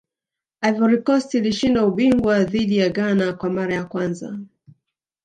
ivory 0.69 0.99
coast 1.05 1.33
ilishinda 1.33 1.85
ubingwa 1.85 2.43
dhidi 2.43 2.77
ya 2.77 2.89
ghana 2.89 3.33
kwa 3.33 3.49
mara 3.49 3.73
ya 3.73 3.83
kwanza 3.85 4.39